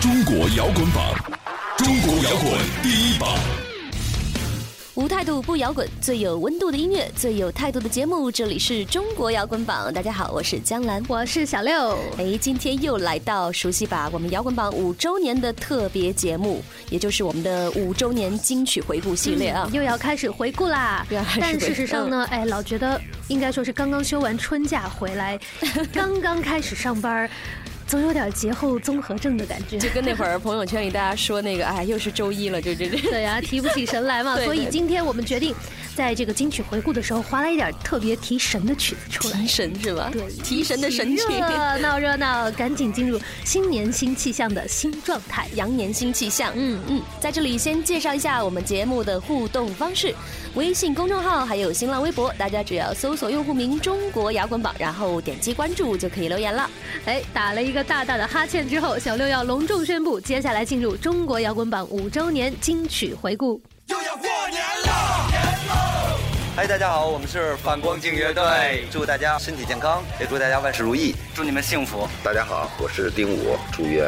[0.00, 1.14] 中国摇滚榜，
[1.78, 3.28] 中国摇滚第一榜。
[4.94, 8.30] 无态度不摇滚，最有温度的音乐，最有态度的节目。
[8.30, 11.98] 这里是中国摇滚榜，大家好，我是江兰，我是小六。
[12.18, 21.06] 哎，今天又来到熟悉吧，我们摇滚榜五周年的特别节目，也就是我们的五周年金曲回顾系列啊，又要开始回顾啦。
[21.40, 25.38] 但事实上呢，哎，老觉得应该说是刚刚休完春假回来，
[25.92, 27.28] 刚刚开始上班。
[27.86, 32.96] 总有点节后综合症的感觉， 就跟那会儿朋友圈里大家说那个，哎，又是周一了，就这这。
[33.10, 34.36] 对呀，提不起神来嘛。
[34.44, 35.54] 所以今天我们决定，
[35.94, 39.40] 在这个金曲回顾的时候，划了一点特别提神的曲子出来。
[39.40, 40.10] 提神是吧？
[40.12, 41.22] 对，提神的神曲。
[41.28, 46.52] 热闹热闹，赶紧进入新年新气象的新状态，羊年新气象。
[46.56, 50.12] 嗯嗯，在这里先介绍一下我们节目的互动方式：
[50.56, 56.68] 微信公众号还有新浪微博，大家只要搜索用户名“中国摇滚榜”，然后点击关注就可以留言了。
[57.04, 57.84] 哎，打了一个。
[57.84, 63.60] 大大的哈欠之后，小六要隆重宣布，接下来进入中国摇滚榜五周年金曲回顾。
[66.56, 72.08] 嗨，大家好，我们是反光镜乐队，祝大家身体健康，也祝大家万事如意，祝你们幸福。
[72.24, 74.02] 大家好，我是丁武，祝愿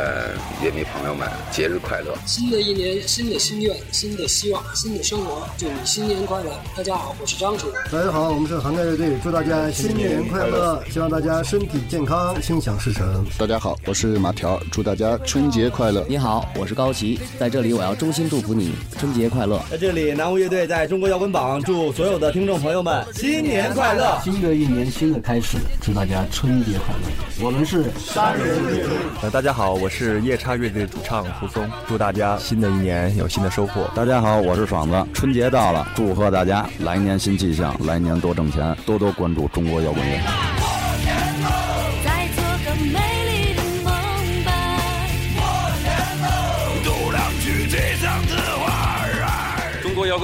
[0.62, 2.14] 乐迷朋友们节日快乐。
[2.24, 6.50] 新的一年，新的心愿，新的希望，新的生活，祝你新年快乐。
[6.74, 7.70] 大家好，我是张楚。
[7.92, 13.26] 大家好，我们是涵盖乐队，祝大家新年快乐，希望大家身体健康，心想事成。
[13.36, 16.02] 大家好，我是马条，祝大家春节快乐。
[16.08, 19.62] 你好，我是高奇，在这里我要衷心祝福你春节快乐。
[19.70, 24.16] 在这里，南无乐队在中国摇滚榜祝所有的听众朋友们新年快乐！
[24.22, 27.44] 新的一年新的开始，祝大家春节快乐！
[27.44, 28.96] 我们是三人乐队。
[29.22, 33.90] 呃，大家好，我是夜叉乐队主唱胡松，祝大家新的一年有新的收获。
[33.92, 40.20] 大家好，我是爽子，春节到了，祝贺大家来年新气象，来年多挣钱，多多关注中国摇滚乐。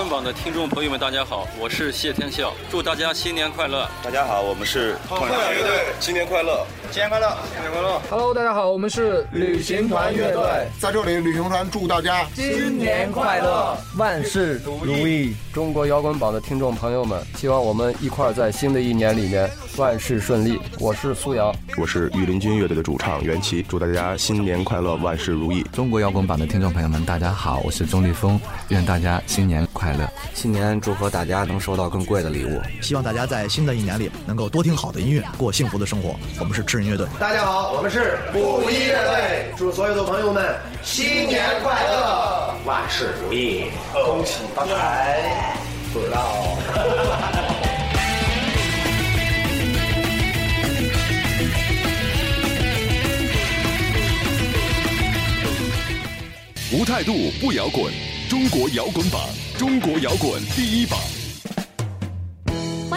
[0.09, 3.89] 榜的听众朋友们，大家好，我是谢天笑，祝大家新年快乐！
[4.03, 15.35] 大家好，我们是痛仰乐队，新年快乐，新年快乐，新年快乐！Hello，大家好，我们是旅行团乐队，在这里，旅行团祝大家新年快乐，万事如意！
[15.55, 20.59] 中国摇滚榜的听众朋友们，希望我们一块在新的一年里面万事顺利。
[20.81, 25.63] 我是苏阳，我是御林军乐队的主唱袁奇，祝大家新年快乐，万事如意！
[25.73, 28.39] 中国摇滚榜的听众朋友们，大家好，我是钟立峰，
[28.71, 29.65] 愿大家新年。
[29.73, 32.61] 快乐，新年祝贺大家能收到更贵的礼物。
[32.83, 36.17] 希望大家在新的一年里能够多听好的音乐，过幸福的生活。
[36.41, 37.07] 我们是智人乐队。
[37.21, 39.55] 大家好，我们是布衣乐队。
[39.57, 45.55] 祝所有的朋友们新年快乐，万事如意，恭喜发财。
[45.93, 46.57] 不知道。
[56.73, 57.93] 无态度不摇滚，
[58.31, 59.29] 中国摇滚榜。
[59.59, 60.99] 中国摇滚第一榜。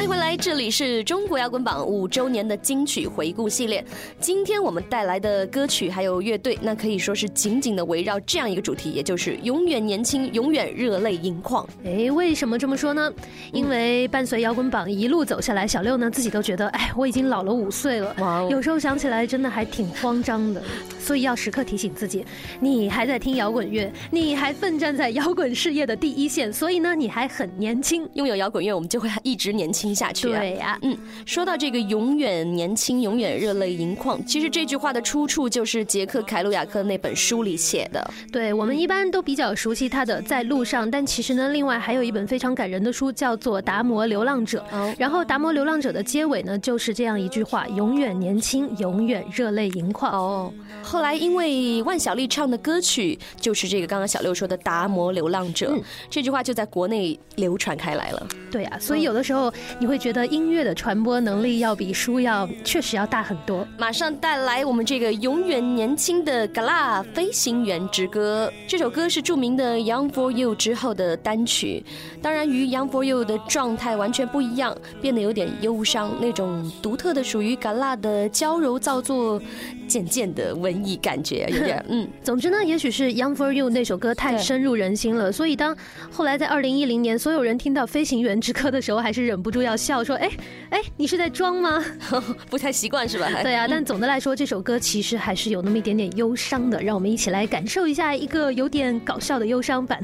[0.07, 3.83] 欢迎回来，这里是中国摇滚榜五周年的金曲回顾系列。
[4.21, 11.67] 今天我们带来的歌曲还有乐队，那可以说是紧紧的围绕这样一个主题，也就是永远年轻，永远热泪盈眶。
[11.83, 13.11] 哎，为什么这么说呢？
[13.51, 18.15] 因为伴随摇滚榜一路走下来，小六呢自己都觉得，哎，我已经老了五岁了。
[18.19, 20.63] 哇，有时候想起来真的还挺慌张的。
[21.01, 22.25] 所以要时刻提醒自己，
[22.59, 28.07] 你还在听摇滚乐，你还奋战在摇滚事业的第一线，所以呢，你还很年轻。
[28.13, 29.96] 拥有摇滚乐，我们就会一直年轻。
[29.97, 38.13] 下去对呀，嗯，说到这个永远年轻、永远热泪盈眶，其实这句话的出处就是杰克凯鲁亚克那本书里写的。
[38.31, 44.63] 对我们一般都比较熟悉他的《在路上》，但其实呢，另外还有一本非常感人的书，叫做《达摩流浪者》。
[44.99, 50.11] 然后《达摩流浪者》的结尾呢，就是这样一句话：永远年轻，永远热泪盈眶。
[50.11, 50.53] 哦，
[50.83, 55.73] 后来因为万晓利唱的歌曲就是这个刚刚小六说的《达摩流浪者》，
[56.09, 58.27] 这句话就在国内流传开来了。
[58.51, 59.51] 对呀，所以有的时候。
[59.79, 63.65] 你会觉得音乐的传播能力要比书要确实要大很多。
[63.77, 68.51] 马上带来我们这个永远年轻的《g l a 飞行员之歌》。
[68.67, 71.83] 这首歌是著名的《Young for You》之后的单曲，
[72.21, 79.41] 当然与《Young for You》的状态完全不一样，变得有点忧伤，那种独特的属于 g l a 的娇柔造作、
[79.87, 82.07] 渐渐的文艺感觉，有点 嗯。
[82.23, 85.75] 总之呢，也许是《Young for You》那首歌太深入人心了，所以当
[86.11, 90.29] 后来在二零一零年，所有人听到《飞行员之歌》的时候，还是忍不住要笑，说：“哎
[90.71, 91.83] 哎，你是在装吗？
[92.49, 96.81] 不太习惯是吧？” 对啊，但总的来说，这首歌其实还是有那么一点点忧伤的。
[96.81, 100.03] 让我们一起来感受一下一个有点搞笑的忧伤版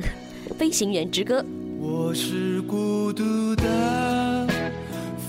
[0.58, 1.42] 《飞行员之歌》。
[1.80, 4.48] 我是孤独的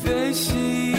[0.02, 0.94] 飞行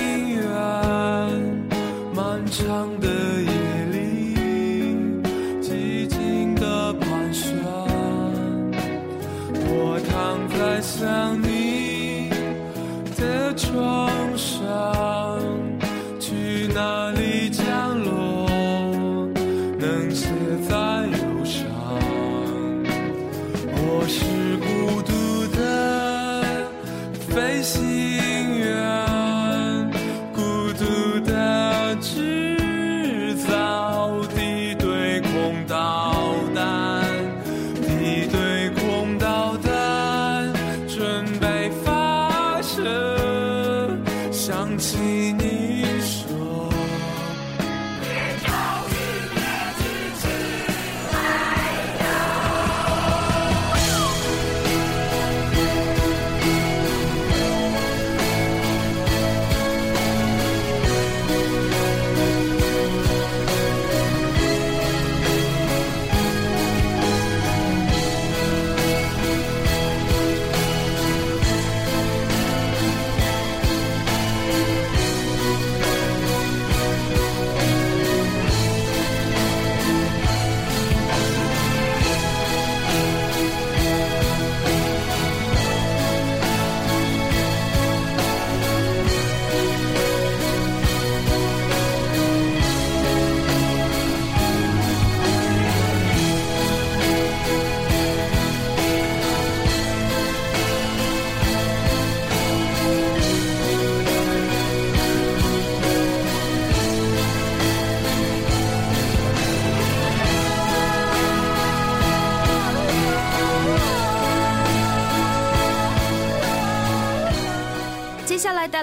[45.38, 45.95] 你。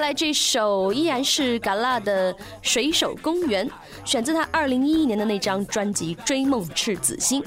[0.03, 3.65] 来这首依然是嘎啦的《水手公园》，
[4.05, 7.41] 选自他二零一一年的那张专辑《追梦赤子心》。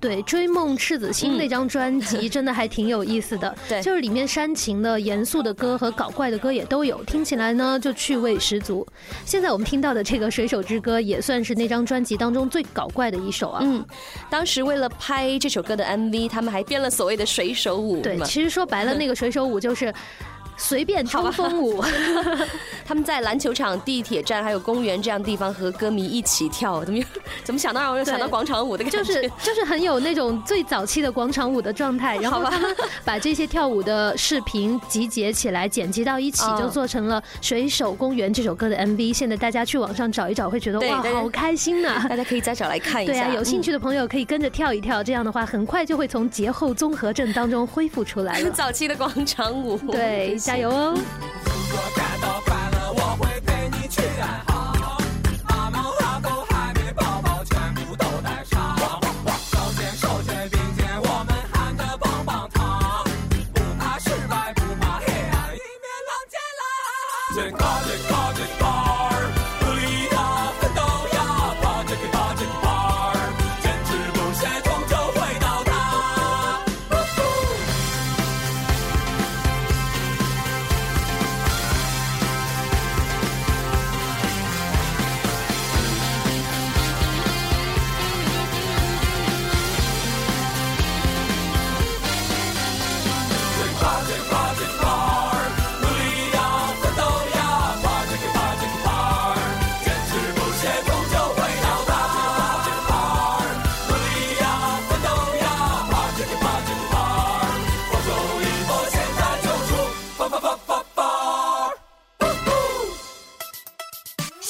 [0.00, 8.84] 对，《追梦赤子心》那张专辑真的还挺有意思的， 对，就是里面煽情的、严肃的歌和搞怪的歌也都有，听起来呢就趣味十足。
[9.24, 13.60] 现在我们听到的这个《水手之歌》也算是那张专辑当中最搞怪的一首啊。
[13.62, 13.84] 嗯，
[14.28, 18.00] 当时为了拍这首歌的 MV，他们还编了所谓的水手舞。
[18.00, 19.94] 对，其实说白了，那个水手舞就是。
[20.60, 21.82] 随便冲锋舞，
[22.86, 27.00] 他们在篮球场、地铁站还有公园这样地方和歌迷一起跳，怎么
[27.42, 28.98] 怎么想到让我又想到广场舞的感觉？
[28.98, 32.16] 就是就是很有那种最早期的广场舞的状态。
[32.18, 39.14] 然后他们把这些跳舞的视频集结起来，剪辑到一起，就做成了《水手公园》这首歌的 MV。
[39.14, 42.04] 现在大家去网上找一找，会觉得哇，好开心呐！
[42.08, 43.12] 大家可以再找来看一下。
[43.12, 48.50] 对啊，有兴趣的朋友可以跟着跳一跳，这样的话很快就会从节后综合症当中恢复出来了。
[48.52, 50.36] 早期的广场舞，对。
[50.50, 50.96] 加油哦！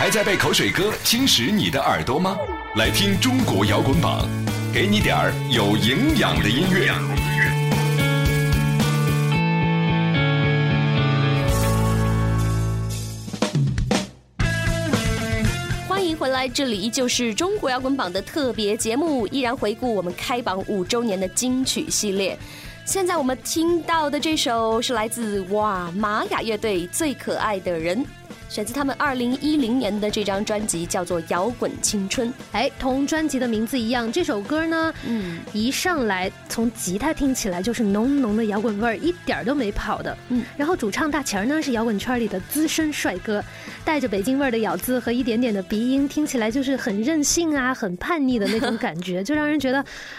[0.00, 2.38] 还在被口水歌侵蚀你的耳朵吗？
[2.76, 4.24] 来听中国摇滚榜，
[4.72, 6.92] 给你点儿有营养的音乐。
[15.88, 22.38] 欢迎回来，这里依旧是中国摇滚榜的特别节目，依然回顾我们开榜五周年的金曲系列。
[22.84, 27.98] 现在我们听到的这首是来自哇玛雅乐队《最可爱的人》。
[28.48, 32.28] 选自他们二零一零年的这张专辑，叫做《摇滚青春》。
[32.52, 40.16] 哎，同专辑的名字一样，这首歌呢，嗯，一上来从吉他听起来就是浓浓的摇滚味儿，一点儿都没跑的。
[40.30, 43.44] 嗯，然后主唱大钱儿呢是摇滚圈里的资深帅哥，
[43.84, 49.78] 带着北京味儿的咬字和一点点的鼻音，听起来就是很任性啊、很叛逆的那种感觉， 就让人觉得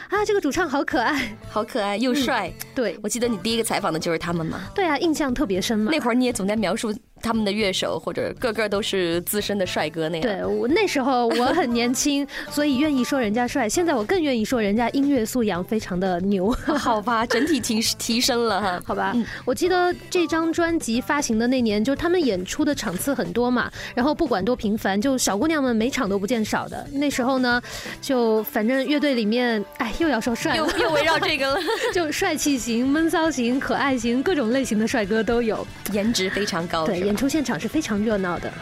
[0.10, 2.52] 啊，这个主唱好可爱，好可爱又帅。
[2.76, 4.62] 对，我记得你第一个采访的就是他们嘛。
[4.76, 5.92] 对啊，印象特别深嘛。
[5.92, 6.94] 那会儿你也总在描述。
[7.22, 10.22] 他们的乐手或者个个都是资深的帅哥那样。
[10.22, 13.68] 对，我那时候我很年轻，所以愿意说人家帅。
[13.68, 16.52] 现在我更愿意说人家音乐素养非常的牛。
[16.78, 18.82] 好吧，整体提提升了哈。
[18.86, 26.86] 好吧，我记得这张专辑发行的那年，就他们演出的场次很多嘛，然后不管多频繁，就小姑娘们每场都不见少的。
[26.94, 27.62] 那时候呢，
[28.02, 31.60] 就反正乐队里面，哎，又要说帅，又又围绕这个了，
[31.94, 36.86] 就帅气型、闷骚型、可爱型，各种类型的帅哥都有，颜值非常高。
[36.86, 38.54] 对，演出现场是非常热闹的。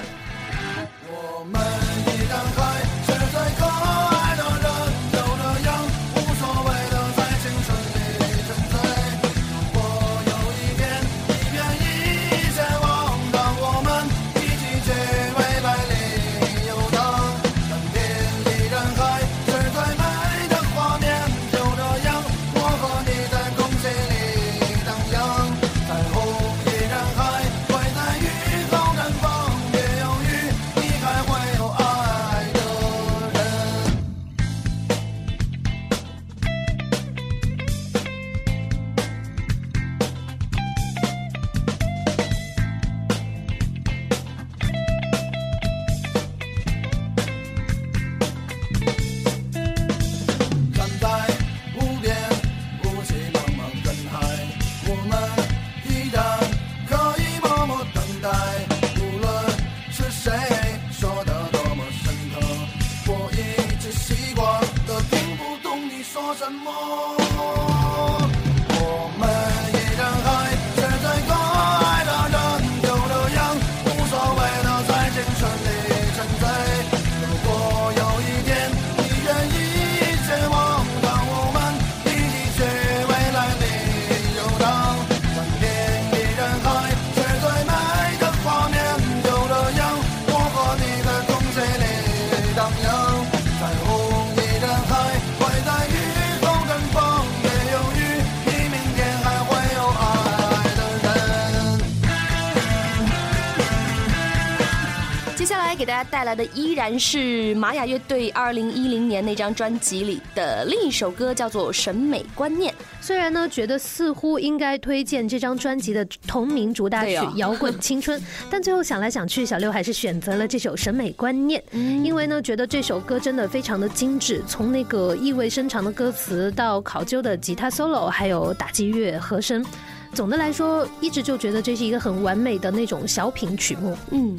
[106.04, 112.72] 家带来的依然是玛雅乐队二零一零年那张专辑里的另一首歌，叫做《审美观念》。
[113.02, 118.20] 虽然呢，觉得似乎应该推荐这张专辑的同名主打曲《摇滚青春》，
[118.52, 121.60] 但最后想来想去，小六还是选择了这首《审美观念》，
[122.04, 129.66] 因为呢，觉得这首歌真的非常的精致，从那个意味深长的歌词到考究的吉他 solo，还有打击乐和声，
[130.14, 133.98] 总的来说，一直就觉得这是一个很完美的那种小品曲目。
[134.12, 134.38] 嗯。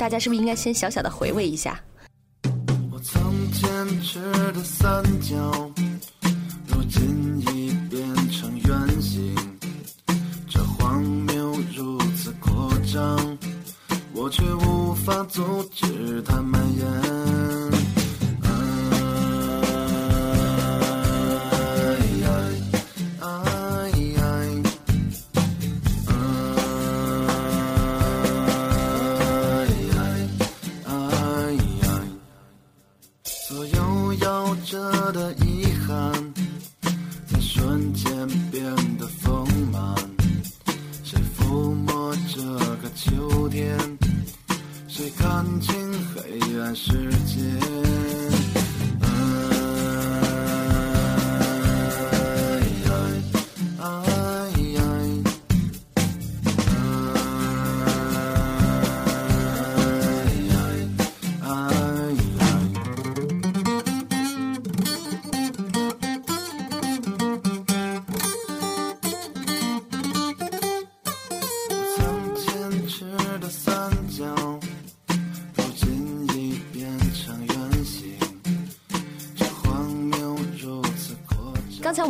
[0.00, 1.78] 大家是不是应该先小小的回味一下？
[2.90, 4.18] 我曾坚持
[4.52, 5.70] 的三角，
[6.66, 9.36] 如今已变成圆形，
[10.48, 13.38] 这荒谬如此扩张，
[14.14, 17.09] 我却无法阻止它蔓延。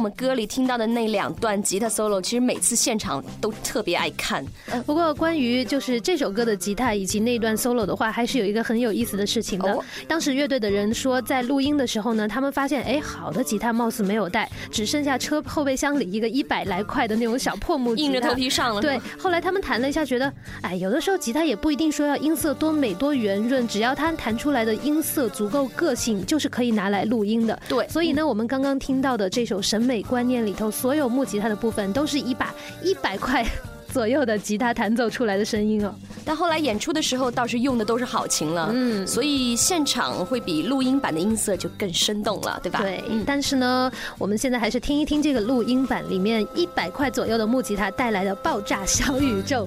[0.00, 4.42] 我们歌里听到的那两段吉他 solo，其实每次现场都特别爱看。
[4.86, 9.78] 不过关于就是这首歌的吉他以及那段 solo 的话，还是有一个很有意思的事情的。
[10.08, 18.80] 当时乐队的人说，在录音的时候呢，他们发现，哎，好的吉他貌似没有带，只剩下车后备箱里一个一百来块的那种小破木吉他，硬着头皮上了。
[18.80, 27.60] 对，后来他们弹了一下，觉得，哎，有的时候吉他也不一定说要音色多美多圆润，只要它弹出来的音色足够个性，就是可以拿来录音的。
[27.68, 33.44] 对，所以呢，我们刚刚听到的这首审美观念里头，所有木吉他的部分都是一把一百块。
[33.92, 35.92] 左右的吉他弹奏出来的声音哦，
[36.24, 42.78] 但后来演出的时候倒是用的都是好琴了，嗯，所以现场会比录音版的音色就更生动了，对吧？
[42.82, 49.66] 对，但是呢，我们现在还是听一听这个录音版里面一百块左右的木吉他带来的爆炸小宇宙。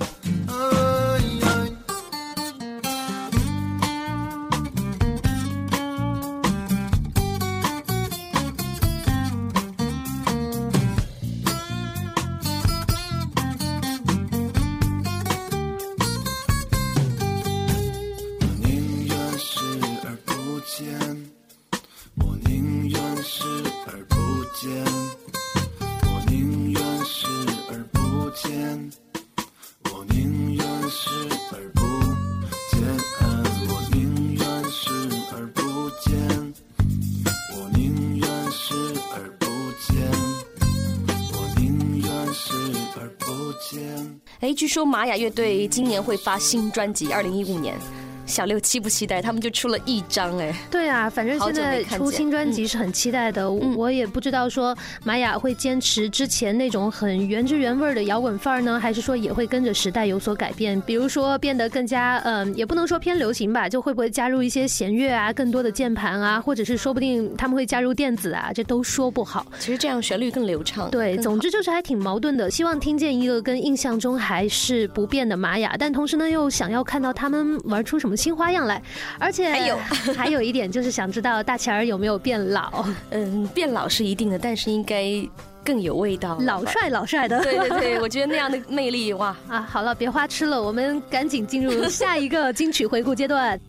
[44.53, 47.75] 据说玛雅乐队今年会发新专辑，二零一五年。
[48.33, 49.21] 小六期不期待？
[49.21, 50.51] 他们就出了一张哎。
[50.71, 53.51] 对啊，反正现在出新专辑是很期待的。
[53.51, 60.81] 我也不知道说玛雅会坚持之前那种很原汁原味的摇滚范儿呢，还是说也会跟着时代有所改变？
[60.81, 69.45] 比如说变得更加嗯，也不能说偏流行吧，就会不会加入一些弦乐啊，更多的键盘啊，或者是说不定他们会加入电子啊，这都说不好。
[69.59, 70.89] 其实这样旋律更流畅。
[70.89, 72.49] 对，总之就是还挺矛盾的。
[72.49, 78.17] 希望听见一个跟印象中还是不变的玛雅，但同时呢又想要看到他们玩出什么。
[78.23, 78.81] 新花样来，
[79.19, 79.77] 而且还有
[80.15, 82.85] 还有一点就是想知道大钱儿有没有变老？
[83.09, 85.03] 嗯，变老是一定的，但是应该
[85.61, 87.43] 更有味道，老帅老帅的。
[87.43, 89.67] 对对对，我觉得那样的魅力哇 啊！
[89.69, 93.59] 好了，别花痴了，我们赶紧进入下一个金曲回顾阶段。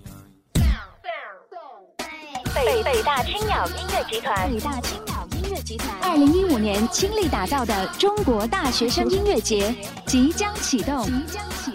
[2.54, 9.74] 北北大青鸟音乐集团，北大青鸟音乐集团，二零一五年倾力打造的中国大学生音乐节
[10.06, 11.04] 即将启动。
[11.04, 11.72] 即将启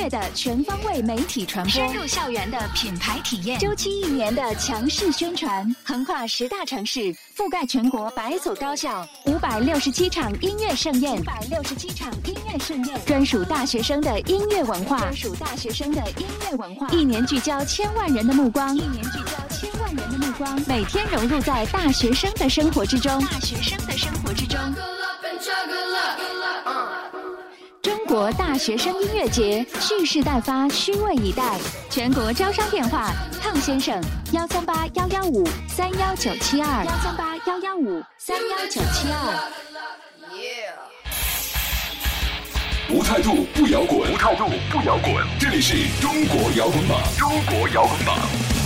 [0.00, 0.04] 动。
[0.04, 24.58] 优越的全方位媒体传播，深入校园的品牌体验，周期一年的强势宣传，横跨十大城市，覆盖全国百所高校，五百六十七场音乐盛宴，五百六十七场音乐盛宴，专属大学生的音乐文化，专属大学生的音乐文化，一年聚焦千万人的目光，一年聚焦千万人的目光，每天融入在大学生的生活之中，大学生的生活之中。
[28.10, 31.56] 国大学生音乐节蓄势待发，虚位以待。
[31.88, 39.48] 全国招商电话：汤先生，幺三八幺幺五三幺九七二，幺三八幺幺五三幺九七二。
[42.92, 45.24] 无态度不摇滚，无态度不摇滚。
[45.38, 48.59] 这里是中国摇滚榜，中国摇滚榜。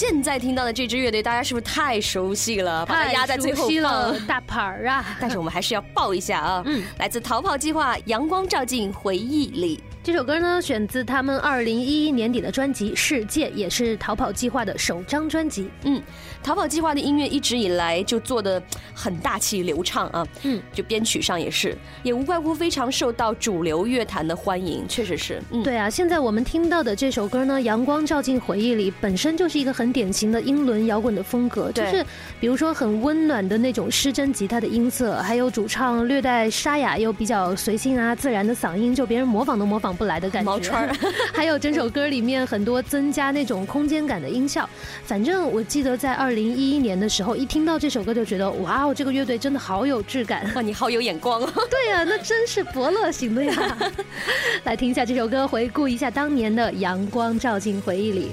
[0.00, 2.86] 现在听到的这支乐队，大家是不是太熟悉了？
[2.86, 5.04] 把它压在最后了，大牌儿啊！
[5.20, 9.76] 但是我们还是要报一下啊，嗯，来自逃跑计划，《阳光照进回忆里》。
[10.02, 15.68] 这首歌呢，选自他们二零一一年底的专辑《世界》，也是逃跑计划的首张专辑。
[15.84, 16.02] 嗯，
[16.42, 18.60] 逃跑计划的音乐一直以来就做的
[18.94, 20.26] 很大气流畅啊。
[20.42, 24.88] 嗯，就编曲上也是，也无怪乎非常受到主流乐坛的欢迎。
[24.88, 25.90] 确实是，嗯，对啊。
[25.90, 32.02] 现在我们听到的这首歌呢，《阳光照进回忆里》，本身就是一个很典型的英伦摇滚的风格，就是
[32.40, 39.89] 比如说很温暖的那种失真吉他的音色，还有主唱略带沙哑又比较随性啊自然的嗓音，就别人模仿都模仿。
[39.94, 40.96] 不来的感觉，毛川儿，
[41.34, 44.68] 还有整首歌里面很多增加那种空间感的音效。
[45.04, 50.50] 反正我记得在二零一一年的时候，一听到这首歌就觉得，哇哦，这个乐队真的好有质感。
[50.54, 51.52] 哇，你好有眼光哦。
[51.70, 53.78] 对呀，那真是伯乐型的呀。
[54.64, 58.30] 来听一下这首歌，回顾一下当年的阳光照进回忆里。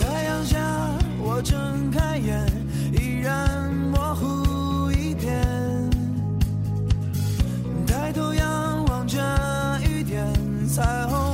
[0.00, 0.58] 太阳下，
[1.18, 2.44] 我睁开眼，
[2.92, 3.61] 依然
[10.72, 11.31] 彩虹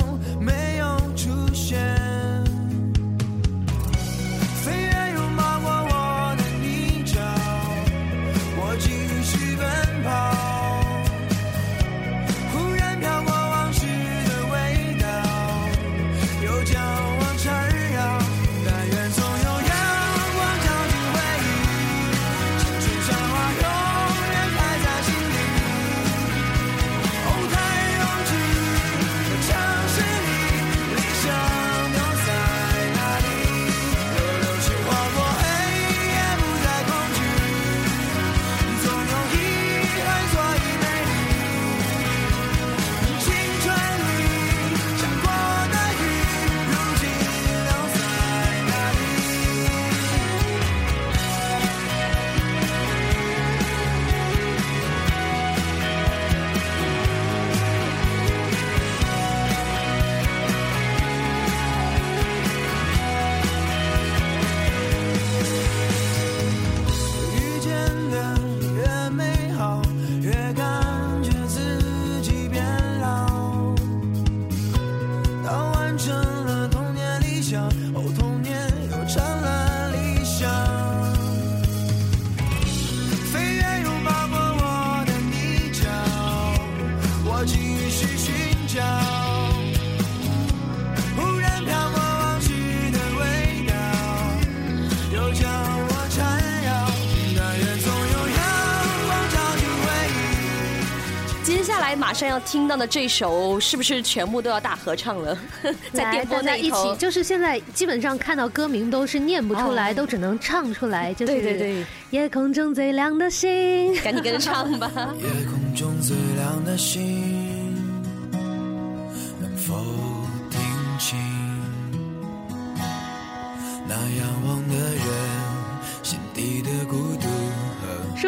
[102.51, 105.37] 听到的这首，是不是全部都要大合唱了？
[105.93, 111.13] 在来电波大家一起，就是现在基本上看到歌名都是念不出来，哦都只能唱出来。
[111.13, 114.89] 就是对对对，夜空中最亮的星， 赶紧跟着唱吧。
[115.19, 117.38] 夜空中最亮的星，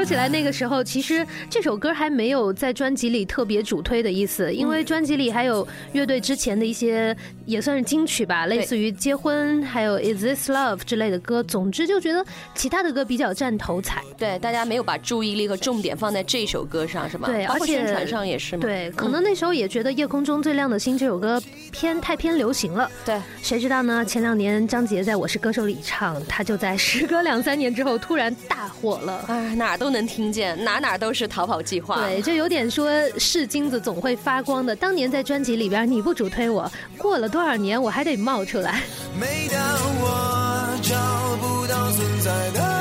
[0.02, 11.44] 说起来，那个时候其实这首歌还没有在专辑里特别主推的意思，因为专辑里还有乐队之前的一些也算是金曲吧，类似于《结婚》还有《Is This Love》之类的歌。
[11.44, 14.02] 总之就觉得其他的歌比较占头彩。
[14.18, 17.28] 对，大家没有把注意力和重点放在这首歌上，是吗？
[17.28, 18.64] 对，而且宣传上也是嘛。
[18.64, 21.40] 对，可能那时候也觉得《夜空中最亮的星》这首歌
[21.72, 22.90] 偏太偏流行了。
[23.06, 24.04] 对，谁知道呢？
[24.04, 29.26] 前两年张杰在我是歌手里唱，他就在时隔两三年之后突然大火了。
[29.28, 32.08] 哎，哪儿都能听见，哪哪都是逃跑计划。
[32.08, 34.76] 对，就有点说是金子总会发光的。
[34.76, 38.82] 当年在专辑里边你不主推我，过了多少年我还得冒出来。
[39.20, 39.60] 每当
[40.02, 40.96] 我找
[41.38, 42.81] 不到存在的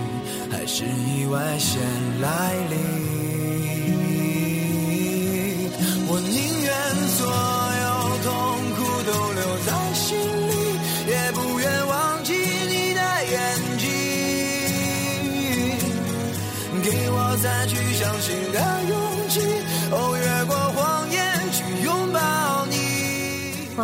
[0.51, 1.81] 还是意外先
[2.19, 2.77] 来临。
[6.07, 6.71] 我宁愿
[7.17, 7.50] 做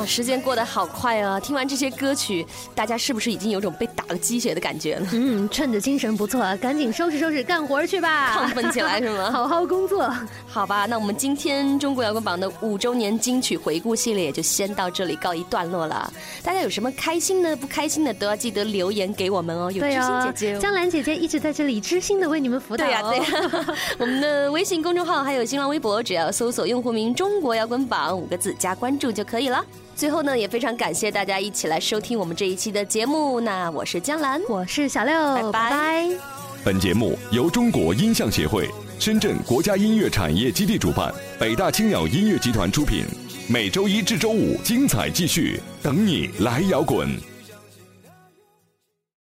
[0.08, 1.40] 时间过得好快啊！
[1.40, 5.08] 听完这些歌曲，大家是不是已经有种被打了鸡血的感觉了？
[5.12, 9.30] 嗯，趁着精神不错，赶紧收拾收拾干活去吧，亢奋起来是吗？
[9.30, 10.12] 好好工作。
[10.48, 16.12] 好吧，那我们今天中国摇滚榜的五周年金曲回顾系列也就先到这里告一段落了。
[16.42, 19.70] 大家有什么开心的、不开心的，都要记得留言给我们哦。
[19.72, 22.86] 有知心姐姐、哦，江兰姐姐一直在这里知心的为你们辅导。
[22.86, 29.64] 对呀、啊、对呀、啊，我们的微信公众号还有新浪微博，只要搜索用户名“中国摇滚榜”五个字加关注就可以了。
[29.98, 33.40] 最后呢，也非常感谢大家一起来收听我们这一期的节目。
[33.40, 36.08] 那我是江兰，我是小六，拜拜。
[36.64, 43.06] 本节目由中国音像协会、深圳国家音乐产业基地主办，北大青鸟音乐集团出品。
[43.50, 47.10] 每周一至周五精彩继续，等你来摇滚。